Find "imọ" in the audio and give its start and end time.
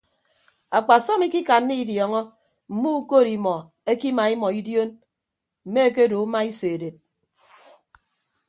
3.35-3.55, 4.33-4.47